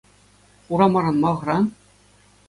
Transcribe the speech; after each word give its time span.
Хурамаран 0.65 1.15
ма 1.23 1.31
хӑран? 1.37 1.63